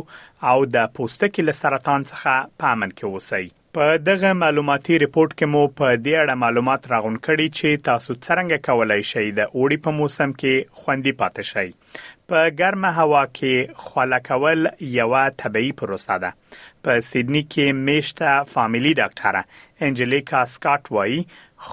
او 0.50 0.58
د 0.76 0.90
پوستکي 0.98 1.42
له 1.48 1.58
سرطان 1.62 2.00
څخه 2.10 2.34
پامن 2.62 2.92
کې 2.98 3.14
اوسئ 3.14 3.46
په 3.80 3.96
دغه 4.04 4.28
معلوماتي 4.40 4.96
ریپورت 5.00 5.32
کې 5.32 5.54
مو 5.54 5.62
په 5.78 5.88
دې 5.94 6.20
اړه 6.20 6.34
معلومات 6.42 6.86
راغون 6.92 7.16
کړي 7.24 7.48
چې 7.56 7.82
تاسو 7.88 8.14
څنګه 8.14 8.62
کولای 8.68 9.02
شئ 9.08 9.24
د 9.38 9.42
اوړي 9.56 9.78
په 9.86 9.92
موسم 9.96 10.32
کې 10.42 10.80
خوندي 10.82 11.12
پاتې 11.18 11.50
شئ 11.50 11.66
په 12.32 12.44
ګرمه 12.60 12.92
هوا 13.00 13.20
کې 13.40 13.82
خوله 13.88 14.20
کول 14.28 14.64
یو 14.94 15.18
طبیعي 15.42 15.74
پروسه 15.82 16.16
ده 16.22 16.30
په 16.88 17.04
سیدنی 17.10 17.44
کې 17.48 17.84
میشته 17.90 18.32
فاميلي 18.54 18.94
ډاکټره 19.02 19.84
انجلیکا 19.90 20.42
سکاټ 20.54 20.96
وایي 20.98 21.20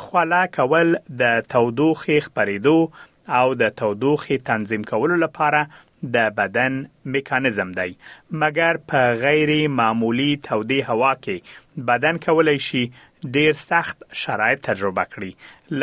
خوله 0.02 0.42
کول 0.60 0.94
د 1.24 1.34
تودوخې 1.54 2.28
خبرېدو 2.28 3.40
او 3.40 3.48
د 3.64 3.74
تودوخې 3.84 4.48
تنظیم 4.52 4.88
کولو 4.94 5.24
لپاره 5.26 5.66
د 6.12 6.30
بدن 6.38 6.84
میکانیزم 7.14 7.70
دی 7.80 7.92
مګر 8.42 8.78
په 8.90 9.00
غیر 9.24 9.52
معمولی 9.80 10.30
تودې 10.44 10.90
هوا 10.92 11.14
کې 11.24 11.84
بدن 11.90 12.18
کولای 12.26 12.58
شي 12.70 12.84
ډیر 13.38 13.54
سخت 13.60 13.98
شرایط 14.24 14.62
تجربه 14.70 15.06
کړي 15.14 15.32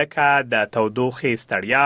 لکه 0.00 0.26
د 0.52 0.64
تودوخې 0.76 1.40
ستړیا 1.44 1.84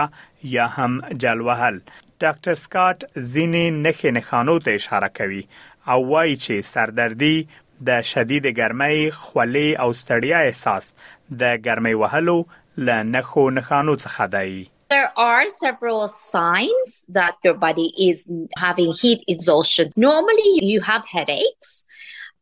یا 0.55 0.67
هم 0.67 0.99
جلوهل 1.25 1.79
ډاکټر 2.21 2.53
سکاٹ 2.63 3.07
زینې 3.15 3.65
نخې 3.85 4.09
نخانو 4.19 4.57
ته 4.67 4.71
اشاره 4.81 5.09
کوي 5.21 5.41
او 5.93 5.99
وایي 6.11 6.35
چې 6.43 6.69
سردردي 6.73 7.35
د 7.87 8.01
شدید 8.11 8.45
ګرمۍ 8.59 9.11
خولې 9.23 9.79
او 9.85 9.89
ستړیا 10.03 10.37
احساس 10.45 10.93
د 11.41 11.57
ګرمۍ 11.65 11.93
وهلو 12.03 12.39
له 12.87 13.03
نخو 13.09 13.43
نخانو 13.57 13.93
څخه 14.05 14.21
دی 14.37 14.55
are 15.15 15.49
several 15.49 16.07
signs 16.07 17.05
that 17.09 17.35
your 17.43 17.53
body 17.53 17.93
is 17.97 18.31
having 18.57 18.93
heat 18.93 19.23
exhaustion. 19.27 19.91
Normally, 19.95 20.43
you 20.63 20.81
have 20.81 21.05
headaches 21.07 21.85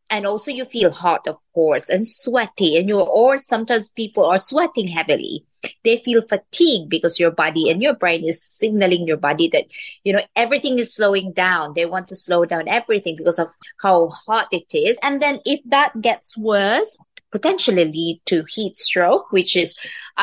and 0.10 0.26
also 0.26 0.52
you 0.52 0.66
feel 0.66 0.92
hot 0.92 1.26
of 1.28 1.36
course 1.54 1.90
and 1.90 2.06
sweaty 2.06 2.78
and 2.78 2.90
you're 2.90 3.08
or 3.08 3.38
sometimes 3.38 3.88
people 3.88 4.26
are 4.26 4.38
sweating 4.38 4.86
heavily 4.86 5.46
they 5.86 5.96
feel 5.96 6.22
fatigued 6.28 6.90
because 6.90 7.22
your 7.22 7.32
body 7.32 7.72
and 7.72 7.82
your 7.82 7.94
brain 7.96 8.22
is 8.28 8.44
signaling 8.44 9.08
your 9.08 9.16
body 9.16 9.48
that 9.48 9.64
you 10.04 10.12
know 10.12 10.20
everything 10.36 10.78
is 10.78 10.94
slowing 10.94 11.32
down 11.32 11.72
they 11.74 11.86
want 11.86 12.10
to 12.10 12.18
slow 12.18 12.44
down 12.44 12.68
everything 12.68 13.16
because 13.16 13.40
of 13.40 13.48
how 13.82 14.10
hot 14.10 14.48
it 14.52 14.66
is 14.78 15.00
and 15.02 15.22
then 15.22 15.40
if 15.46 15.62
that 15.68 15.90
gets 16.02 16.38
worse 16.38 16.98
potentially 17.36 17.86
lead 17.98 18.18
to 18.32 18.36
heat 18.56 18.74
stroke, 18.88 19.26
which 19.38 19.54
is 19.64 19.70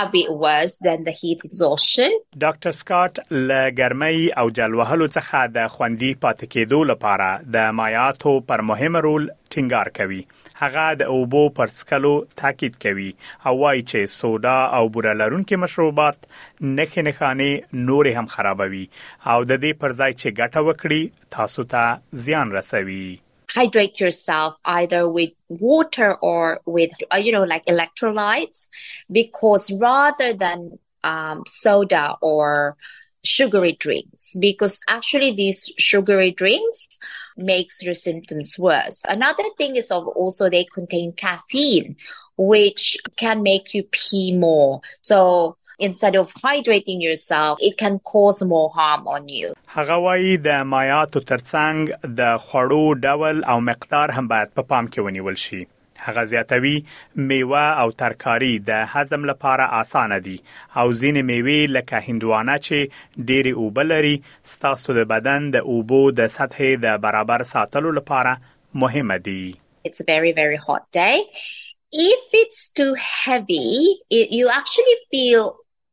a 0.03 0.06
bit 0.14 0.28
worse 0.47 0.75
than 0.86 0.98
the 1.08 1.14
heat 1.20 1.39
exhaustion. 1.48 2.11
ډاکټر 2.44 2.72
سکاٹ 2.80 3.12
ل 3.36 3.55
ګرمۍ 3.80 4.19
او 4.42 4.50
جلوهلو 4.58 5.08
څخه 5.14 5.42
د 5.56 5.72
خوندې 5.77 6.20
پاتې 6.25 6.53
کېدو 6.55 6.81
لپاره 6.91 7.28
د 7.56 7.72
مایاتو 7.81 8.34
پر 8.53 8.65
مهم 8.72 9.00
رول 9.06 9.26
ټینګار 9.54 9.93
کوي. 10.00 10.20
هغه 10.60 10.84
د 11.00 11.10
اوبو 11.19 11.43
پر 11.59 11.70
سکلو 11.75 12.12
تاکید 12.41 12.75
کوي 12.84 13.06
او 13.12 13.54
وايي 13.62 13.84
چې 13.84 14.12
سوډا 14.15 14.56
او 14.78 14.82
بوره 14.97 15.15
لرونکي 15.20 15.59
مشروبات 15.62 16.28
نخې 16.34 17.09
نخانه 17.10 17.81
نور 17.88 18.10
هم 18.19 18.31
خرابوي 18.34 18.82
او 19.37 19.38
د 19.49 19.53
دې 19.54 19.82
پر 19.84 19.97
ځای 20.03 20.19
چې 20.19 20.37
ګټه 20.37 20.66
وکړي 20.69 21.34
تاسو 21.41 21.66
ته 21.75 21.82
تا 21.88 22.22
زیان 22.28 22.56
رسوي 22.60 23.03
hydrate 23.55 23.99
yourself 24.00 24.59
either 24.65 25.09
with 25.09 25.31
water 25.49 26.15
or 26.15 26.61
with 26.66 26.91
uh, 27.12 27.16
you 27.16 27.33
know 27.33 27.43
like 27.44 27.65
electrolytes 27.66 28.69
because 29.11 29.72
rather 29.72 30.33
than 30.33 30.78
um, 31.03 31.43
soda 31.47 32.16
or 32.22 32.77
sugary 33.25 33.72
drinks 33.72 34.34
because 34.41 34.81
actually 34.88 35.34
these 35.34 35.72
sugary 35.78 36.31
drinks 36.31 36.99
makes 37.37 37.83
your 37.83 37.94
symptoms 37.94 38.56
worse 38.59 39.03
another 39.09 39.44
thing 39.59 39.77
is 39.77 39.91
of 39.91 40.06
also 40.09 40.49
they 40.49 40.65
contain 40.65 41.12
caffeine 41.12 41.97
which 42.37 42.97
can 43.19 43.43
make 43.43 43.75
you 43.75 43.82
pee 43.82 44.34
more 44.37 44.81
so 45.03 45.56
instead 45.81 46.15
of 46.15 46.33
hydrating 46.35 47.01
yourself, 47.03 47.59
it 47.61 47.77
can 47.77 47.99
cause 48.01 48.43
more 48.45 48.71
harm 48.75 49.09
on 49.09 49.29
you. 49.29 49.53
هغه 49.67 49.93
وایي 50.05 50.37
د 50.47 50.65
مایاتو 50.75 51.21
ترڅنګ 51.21 51.93
د 52.21 52.41
خوړو 52.47 52.85
ډول 53.09 53.45
او 53.53 53.61
مقدار 53.69 54.11
هم 54.17 54.29
باید 54.33 54.53
په 54.57 54.63
پام 54.73 54.87
کې 54.89 55.07
ونیول 55.09 55.37
شي. 55.45 55.61
هغه 56.09 56.25
زیاتوي 56.25 56.77
میوه 57.31 57.63
او 57.83 57.91
ترکاری 58.03 58.53
د 58.69 58.85
هضم 58.93 59.25
لپاره 59.31 59.65
اسانه 59.81 60.19
دي 60.27 60.35
او 60.43 60.87
ځینې 60.93 61.27
میوې 61.31 61.75
لکه 61.77 61.99
هندوانه 62.07 62.55
چې 62.67 62.79
ډېری 63.31 63.53
اوبه 63.65 63.85
لري 63.91 64.15
ستاسو 64.53 64.97
د 64.99 65.05
بدن 65.11 65.51
د 65.57 65.69
اوبو 65.75 66.01
د 66.21 66.27
سطحې 66.37 66.83
د 66.87 66.97
برابر 67.07 67.45
ساتلو 67.55 67.93
لپاره 68.01 68.37
مهمه 68.85 69.17
دي 69.27 69.37
It's 69.89 70.01
a 70.05 70.09
very 70.15 70.33
very 70.39 70.59
hot 70.62 70.89
day. 71.01 71.17
If 72.09 72.35
it's 72.39 72.65
too 72.81 72.91
heavy, 73.11 73.71
it, 74.19 74.33
you 74.41 74.51
actually 74.57 74.99
feel 75.15 75.47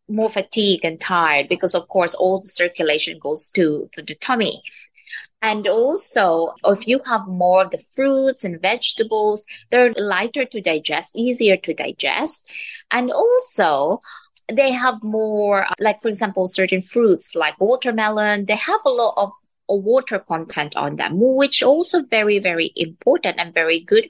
more 0.09 0.29
fatigue 0.29 0.83
and 0.85 0.99
tired 0.99 1.47
because 1.49 1.75
of 1.75 1.87
course 1.89 2.13
all 2.13 2.39
the 2.39 2.47
circulation 2.47 3.19
goes 3.21 3.49
to, 3.49 3.89
to 3.93 4.01
the 4.01 4.15
tummy 4.15 4.61
and 5.41 5.67
also 5.67 6.53
if 6.65 6.87
you 6.87 6.99
have 7.05 7.27
more 7.27 7.63
of 7.65 7.71
the 7.71 7.77
fruits 7.77 8.43
and 8.43 8.61
vegetables 8.61 9.45
they're 9.69 9.91
lighter 9.97 10.45
to 10.45 10.61
digest 10.61 11.15
easier 11.15 11.57
to 11.57 11.73
digest 11.73 12.47
and 12.91 13.11
also 13.11 14.01
they 14.51 14.71
have 14.71 15.01
more 15.03 15.65
uh, 15.65 15.73
like 15.79 16.01
for 16.01 16.07
example 16.07 16.47
certain 16.47 16.81
fruits 16.81 17.35
like 17.35 17.59
watermelon 17.59 18.45
they 18.45 18.55
have 18.55 18.79
a 18.85 18.89
lot 18.89 19.13
of 19.17 19.29
water 19.67 20.17
content 20.17 20.75
on 20.77 20.95
them 20.95 21.13
which 21.19 21.61
also 21.61 22.01
very 22.03 22.39
very 22.39 22.71
important 22.77 23.37
and 23.37 23.53
very 23.53 23.81
good 23.81 24.07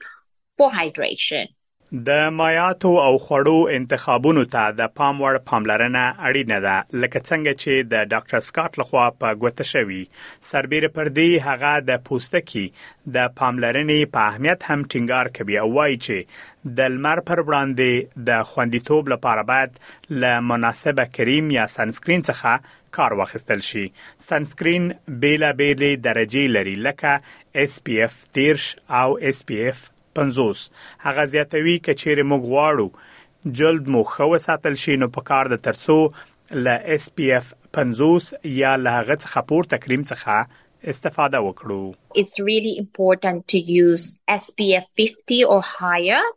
for 0.56 0.70
hydration 0.70 1.46
د 1.92 2.10
مایاتو 2.38 2.88
او 3.06 3.12
خړو 3.26 3.58
انتخابونو 3.76 4.42
ته 4.54 4.64
د 4.80 4.90
پام 4.98 5.20
وړ 5.22 5.36
پاملرنه 5.50 6.02
اړینه 6.30 6.58
ده 6.64 6.76
لکه 7.04 7.20
څنګه 7.28 7.52
چې 7.62 7.72
د 7.92 8.04
ډاکټر 8.12 8.40
سکاټ 8.48 8.72
لخوا 8.80 9.04
په 9.20 9.28
ګوته 9.44 9.64
شوی 9.72 10.02
سربېره 10.50 10.88
پر 10.98 11.06
دې 11.16 11.30
هغه 11.48 11.72
د 11.88 12.04
پوستکي 12.10 12.64
د 13.16 13.32
پاملرنې 13.40 14.12
په 14.18 14.26
اهمیت 14.30 14.60
هم 14.68 14.84
ټینګار 14.92 15.26
کوي 15.40 15.56
او 15.64 15.68
وایي 15.80 15.96
چې 16.06 16.74
د 16.80 16.94
لمر 16.94 17.24
پر 17.30 17.42
وړاندې 17.46 18.22
د 18.30 18.46
خوندیتوب 18.54 19.08
لپاره 19.16 19.48
باید 19.54 19.76
له 20.20 20.34
مناسبه 20.52 21.06
کریم 21.18 21.50
یا 21.58 21.66
سنسکرین 21.80 22.26
څخه 22.32 22.72
کار 22.98 23.20
واخیستل 23.22 23.60
شي 23.70 23.86
سنسکرین 24.32 24.92
بیلابېلې 24.96 26.08
درجه 26.08 26.56
لري 26.58 26.76
لکه 26.88 27.20
SPF 27.70 28.22
30 28.40 28.74
او 29.02 29.08
SPF 29.38 29.88
50 30.24 30.70
هغه 31.06 31.24
زیاتوي 31.26 31.76
کچېره 31.88 32.22
موږ 32.22 32.42
غواړو 32.52 32.92
جلد 33.60 33.88
مو 33.96 34.02
خو 34.14 34.30
ساتل 34.46 34.74
شي 34.84 34.96
نو 35.02 35.08
په 35.18 35.22
کار 35.30 35.46
د 35.54 35.60
ترسو 35.66 35.98
ل 36.52 36.66
اس 36.94 37.10
پی 37.20 37.28
اف 37.38 37.52
50 37.80 38.30
یا 38.56 38.72
لاغه 38.86 39.18
خپور 39.34 39.64
تکریم 39.76 40.04
څخه 40.12 40.90
استفاده 40.94 41.38
وکړو 41.46 41.82
اټس 42.16 42.44
ریلی 42.50 42.74
It's 42.82 43.54
ټو 43.54 43.62
یوز 43.78 44.08
اس 44.34 44.50
پی 44.60 44.74
اف 44.80 44.90
50 45.04 45.72
هایر 45.80 46.34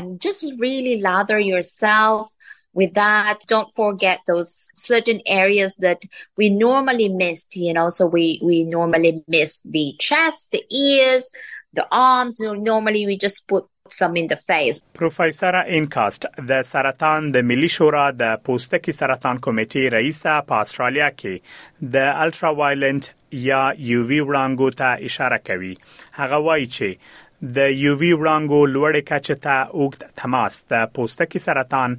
اند 0.00 0.14
جست 0.28 0.44
ریلی 0.68 0.96
لادر 1.08 1.38
یور 1.52 1.60
سلف 1.72 2.34
with 2.80 2.94
that 2.98 3.44
don't 3.50 3.68
forget 3.80 4.18
those 4.30 4.48
certain 4.84 5.18
areas 5.40 5.74
that 5.84 6.00
we 6.40 6.46
normally 6.62 7.04
missed 7.20 7.58
you 7.66 7.74
know 7.76 7.84
so 7.96 8.06
we 8.14 8.22
we 8.48 8.56
normally 8.76 9.12
miss 9.34 9.52
the 9.76 9.84
chest 10.06 10.42
the 10.56 10.62
ears 10.86 11.26
the 11.74 11.86
arms. 11.90 12.40
Normally 12.40 13.06
we 13.06 13.16
just 13.18 13.46
put 13.48 13.64
some 13.88 14.16
in 14.16 14.28
the 14.28 14.36
face. 14.50 14.80
پروفیسور 14.94 15.62
انکاست 15.66 16.26
د 16.48 16.62
سرطان 16.70 17.30
د 17.34 17.44
ملي 17.50 17.68
شورا 17.78 18.04
د 18.20 18.38
پوستکي 18.50 18.92
سرطان 19.00 19.40
کمیټې 19.48 19.90
رئیس 19.96 20.22
په 20.50 20.60
استرالیا 20.66 21.08
کې 21.18 21.90
د 21.98 22.08
الټرا 22.24 22.52
وایلنت 22.62 23.10
یا 23.48 23.60
یو 23.90 24.02
وی 24.12 24.20
وړانګو 24.30 24.70
ته 24.80 24.96
اشاره 25.10 25.40
کوي 25.50 25.72
هغه 26.20 26.42
وایي 26.48 26.66
چې 26.76 27.22
د 27.54 27.58
یو 27.82 27.92
وی 28.00 28.12
وړانګو 28.20 28.60
لوړې 28.74 29.02
کچې 29.10 29.34
ته 29.44 29.56
اوږد 29.78 30.00
تماس 30.20 30.54
د 30.72 30.74
پوستکي 30.94 31.40
سرطان 31.46 31.90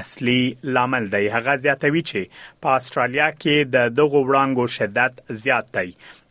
اصلي 0.00 0.42
لامل 0.74 1.04
دی 1.14 1.24
هغه 1.36 1.52
زیاتوي 1.64 2.02
چې 2.10 2.20
په 2.62 2.68
استرالیا 2.80 3.28
کې 3.42 3.56
د 3.74 3.76
دغو 3.98 4.20
وړانګو 4.28 4.64
شدت 4.76 5.12
زیات 5.42 5.66
دی 5.76 5.88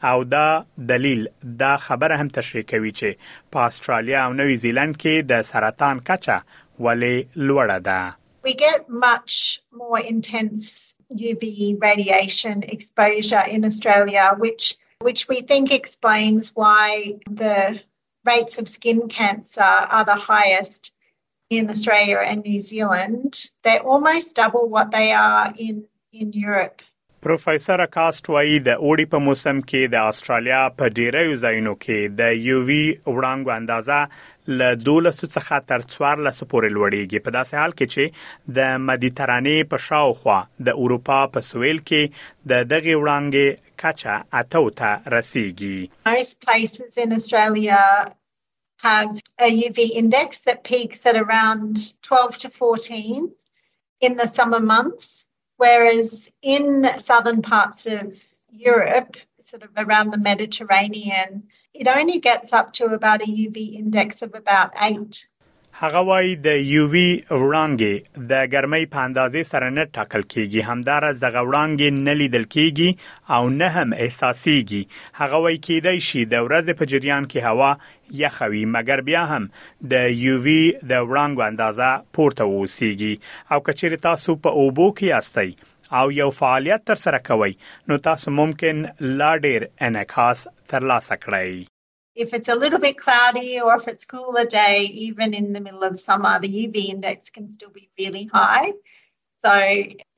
او 0.09 0.17
دا 0.35 0.47
دلیل 0.91 1.21
دا 1.63 1.73
خبره 1.87 2.13
هم 2.21 2.29
تشریح 2.37 2.63
کوي 2.71 2.91
چې 2.99 3.09
په 3.53 3.59
استرالیا 3.69 4.19
او 4.25 4.31
نوې 4.39 4.55
زیلند 4.63 4.93
کې 5.01 5.15
د 5.31 5.43
سرطان 5.51 5.95
کچه 6.09 6.37
ولې 6.83 7.15
لوړه 7.47 7.79
ده 7.89 7.99
We 8.47 8.55
get 8.65 8.81
much 9.09 9.33
more 9.81 9.99
intense 10.13 10.61
UV 11.31 11.45
radiation 11.87 12.55
exposure 12.75 13.45
in 13.55 13.61
Australia 13.69 14.23
which 14.43 14.65
which 15.07 15.21
we 15.29 15.37
think 15.51 15.65
explains 15.81 16.43
why 16.61 16.83
the 17.43 17.55
rates 18.25 18.57
of 18.59 18.67
skin 18.67 19.07
cancer 19.07 19.61
are 19.63 20.05
the 20.05 20.15
highest 20.15 20.93
in 21.49 21.69
Australia 21.69 22.17
and 22.19 22.43
New 22.43 22.59
Zealand. 22.59 23.49
They're 23.63 23.81
almost 23.81 24.35
double 24.35 24.69
what 24.69 24.91
they 24.91 25.11
are 25.11 25.53
in, 25.57 25.85
in 26.13 26.31
Europe. 26.33 26.81
Professor 27.21 27.77
کاست 27.91 28.25
the 28.25 28.59
د 28.65 28.79
اوړي 28.81 29.09
the 29.91 29.97
Australia 29.97 30.71
Padira 30.77 31.21
د 31.21 31.33
استرالیا 31.37 31.77
په 31.77 32.15
ډیری 32.17 32.97
ځایونو 33.05 33.21
ل 34.59 34.61
12 34.75 35.27
څخه 35.35 35.55
تر 35.71 35.79
14 35.81 36.45
پورې 36.51 36.69
لوړیږي 36.75 37.19
په 37.25 37.29
داسې 37.37 37.53
حال 37.59 37.71
کې 37.77 37.85
چې 37.93 38.03
د 38.57 38.59
په 39.71 39.77
شاوخوا 39.87 40.39
د 40.65 40.69
اروپا 40.83 41.21
په 41.33 41.39
سویل 41.51 41.79
کې 41.89 42.01
د 42.49 42.65
دغه 42.73 42.93
وړانګې 42.97 43.47
اتو 44.41 44.65
ته 44.79 44.89
رسیږي 45.15 45.79
Most 46.09 46.37
places 46.47 46.91
in 47.03 47.09
Australia 47.17 47.81
have 48.87 49.11
a 49.39 49.49
UV 49.67 49.77
index 50.01 50.27
that 50.47 50.59
peaks 50.71 50.99
at 51.09 51.15
around 51.23 51.73
12 52.09 52.37
to 52.43 52.49
14 52.49 53.29
in 54.05 54.11
the 54.19 54.27
summer 54.37 54.59
months 54.73 55.07
whereas 55.57 56.07
in 56.55 56.65
southern 57.07 57.41
parts 57.53 57.81
of 57.97 58.03
Europe 58.71 59.11
sort 59.49 59.63
of 59.63 59.69
around 59.77 60.11
the 60.11 60.17
Mediterranean, 60.17 61.43
it 61.73 61.87
only 61.87 62.19
gets 62.19 62.53
up 62.53 62.73
to 62.73 62.85
about 62.85 63.21
a 63.21 63.25
UV 63.25 63.73
index 63.73 64.21
of 64.21 64.35
about 64.35 64.71
eight. 64.81 65.27
هغه 65.79 65.97
وایي 65.99 66.35
د 66.35 66.45
یو 66.47 66.87
وی 66.91 67.07
وړانګې 67.11 68.25
د 68.31 68.33
ګرمۍ 68.53 68.85
په 68.95 68.99
اندازې 69.07 69.43
سره 69.51 69.69
نه 69.77 69.85
ټاکل 69.97 70.25
کیږي 70.33 70.65
همدار 70.67 71.05
از 71.09 71.21
د 71.23 71.31
وړانګې 71.47 72.03
نه 72.07 72.13
لیدل 72.19 72.43
کیږي 72.55 72.89
او 73.37 73.49
نه 73.61 73.69
هم 73.77 73.95
احساسيږي 74.05 74.81
هغه 75.21 75.39
وایي 75.45 75.61
کېدای 75.67 76.03
شي 76.09 76.21
د 76.33 76.45
ورځې 76.47 76.77
په 76.81 76.89
جریان 76.93 77.29
کې 77.31 77.49
هوا 77.49 77.71
یخوي 78.21 78.63
مګر 78.75 79.03
بیا 79.09 79.23
هم 79.31 79.49
د 79.95 80.13
یو 80.25 80.35
وی 80.45 80.61
د 80.91 80.93
وړانګو 81.07 81.47
اندازې 81.49 82.13
پورته 82.17 82.49
ووسیږي 82.51 83.13
او 83.53 83.59
کچېر 83.67 83.97
تاسو 84.07 84.37
په 84.47 84.63
اوبو 84.63 84.89
کې 85.01 85.17
استئ 85.21 85.49
او 85.99 86.11
یو 86.11 86.29
فعالیت 86.31 86.81
تر 86.87 86.95
سره 87.03 87.19
کوئ 87.27 87.51
نو 87.87 87.97
تاسو 88.07 88.31
ممکن 88.41 88.77
لا 89.21 89.31
ډیر 89.47 89.61
انعکاس 89.89 90.47
ترلاسه 90.73 91.15
کړئ 91.27 91.51
If 92.23 92.33
it's 92.37 92.49
a 92.53 92.55
little 92.61 92.79
bit 92.83 92.97
cloudy 93.01 93.49
or 93.65 93.73
if 93.81 93.85
it's 93.89 94.05
cooler 94.13 94.41
day, 94.53 94.79
even 95.05 95.33
in 95.39 95.45
the 95.57 95.59
middle 95.65 95.83
of 95.87 95.93
summer, 95.99 96.31
the 96.45 96.49
UV 96.61 96.77
index 96.93 97.29
can 97.37 97.45
still 97.57 97.69
be 97.77 97.85
really 98.01 98.23
high. 98.33 98.73
So 99.45 99.53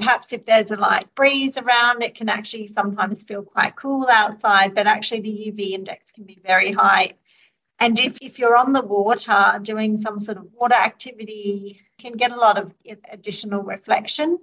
perhaps 0.04 0.34
if 0.38 0.42
there's 0.48 0.72
a 0.76 0.80
light 0.86 1.10
breeze 1.22 1.60
around, 1.62 2.02
it 2.08 2.16
can 2.20 2.30
actually 2.38 2.66
sometimes 2.80 3.22
feel 3.32 3.44
quite 3.44 3.76
cool 3.84 4.10
outside, 4.22 4.74
but 4.80 4.88
actually 4.96 5.22
the 5.28 5.36
UV 5.48 5.62
index 5.80 6.10
can 6.18 6.24
be 6.32 6.40
very 6.54 6.72
high. 6.80 7.08
And 7.88 7.94
if, 8.08 8.18
if 8.32 8.40
you're 8.40 8.58
on 8.64 8.72
the 8.80 8.86
water 8.98 9.42
doing 9.72 9.96
some 10.08 10.18
sort 10.30 10.38
of 10.46 10.64
water 10.64 10.82
activity, 10.92 11.48
you 11.62 12.08
can 12.08 12.14
get 12.24 12.32
a 12.40 12.44
lot 12.48 12.58
of 12.64 12.74
additional 13.18 13.62
reflection. 13.76 14.36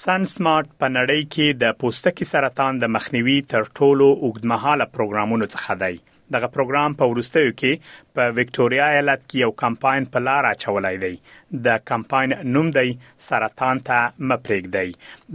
سن 0.00 0.22
سمارټ 0.32 0.68
په 0.82 0.88
نړۍ 0.92 1.24
کې 1.34 1.56
د 1.62 1.74
پوستکي 1.82 2.26
سرطان 2.28 2.78
د 2.82 2.90
مخنیوي 2.92 3.34
تر 3.48 3.66
ټولو 3.78 4.06
اوږدمهاله 4.26 4.86
پروګرامونو 4.94 5.48
څخه 5.54 5.74
دی 5.82 5.98
دغه 6.36 6.48
پروګرام 6.54 6.94
په 7.00 7.08
ورستیو 7.10 7.50
کې 7.50 7.90
په 8.18 8.30
وکټوريا 8.38 8.86
ایالت 8.92 9.22
کې 9.26 9.44
یو 9.44 9.50
کمپاین 9.64 10.06
په 10.14 10.24
لار 10.30 10.48
اچولای 10.52 10.96
دی 11.04 11.12
د 11.68 11.84
کمپاین 11.90 12.34
نوم 12.54 12.70
دی 12.78 12.88
سرطان 13.28 13.84
ته 13.90 14.00
مپریګ 14.32 14.64
دی 14.76 14.88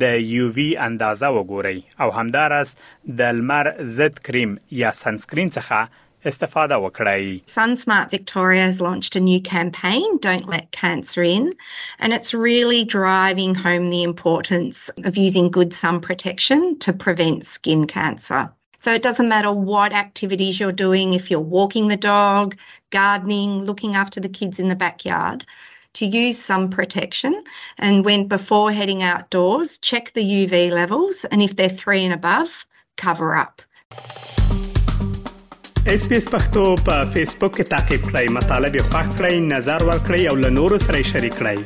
د 0.00 0.02
یو 0.34 0.44
وی 0.56 0.70
اندازه 0.88 1.28
وګورئ 1.36 1.78
او 2.02 2.08
همدارس 2.18 2.68
د 3.18 3.22
لمر 3.38 3.66
زد 3.96 4.14
کریم 4.26 4.50
یا 4.82 4.90
سنسکرین 5.02 5.48
څخه 5.58 5.78
استفاده 6.30 6.76
وکړئ 6.84 7.22
Sunsmart 7.58 8.08
Victoria 8.16 8.64
has 8.70 8.78
launched 8.86 9.14
a 9.20 9.26
new 9.30 9.40
campaign 9.56 10.08
Don't 10.28 10.46
Let 10.54 10.66
Cancer 10.80 11.22
In 11.36 11.44
and 12.02 12.10
it's 12.16 12.32
really 12.48 12.82
driving 12.98 13.52
home 13.64 13.86
the 13.94 14.02
importance 14.10 14.76
of 15.08 15.16
using 15.26 15.46
good 15.58 15.72
sun 15.82 15.96
protection 16.08 16.60
to 16.84 16.90
prevent 17.04 17.38
skin 17.54 17.82
cancer. 17.86 18.42
So 18.84 18.88
it 18.98 19.02
doesn't 19.08 19.30
matter 19.36 19.52
what 19.72 19.92
activities 20.04 20.60
you're 20.60 20.82
doing 20.86 21.06
if 21.18 21.24
you're 21.30 21.52
walking 21.58 21.88
the 21.88 22.02
dog, 22.14 22.46
gardening, 22.90 23.50
looking 23.68 23.92
after 24.02 24.18
the 24.20 24.34
kids 24.38 24.56
in 24.62 24.68
the 24.68 24.80
backyard 24.86 25.40
to 25.94 26.06
use 26.06 26.38
some 26.38 26.70
protection. 26.70 27.44
And 27.78 28.04
when 28.04 28.28
before 28.28 28.70
heading 28.72 29.02
outdoors, 29.02 29.78
check 29.78 30.12
the 30.12 30.22
UV 30.22 30.70
levels, 30.70 31.24
and 31.30 31.42
if 31.42 31.56
they're 31.56 31.68
three 31.68 32.04
and 32.04 32.14
above, 32.14 32.66
cover 32.96 33.36
up. 33.36 33.62
اس 35.86 36.08
پښتو 36.30 36.64
په 36.86 37.04
فیسبوک 37.14 37.54
کې 37.58 37.64
تا 37.70 37.78
کې 37.90 37.96
پلی 38.10 38.26
مطلب 38.36 38.76
یو 38.76 38.84
فاک 38.92 39.06
کړئ 39.18 39.34
نظر 39.56 39.80
ور 39.88 39.98
کړئ 40.06 40.22
او 40.30 40.34
له 40.44 40.78
سره 40.86 40.98
شریک 41.16 41.34
کړئ 41.42 41.58